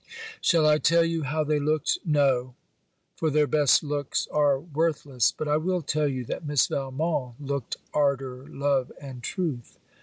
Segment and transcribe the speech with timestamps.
[0.41, 1.99] Shall I tell you how they looked?
[2.03, 2.55] No!
[3.15, 5.31] for their best looks are worthless!
[5.31, 9.77] But I will tell you that Miss Valmont looked ardor love and truth.